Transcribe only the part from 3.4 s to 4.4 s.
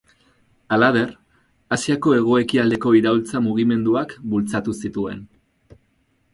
mugimenduak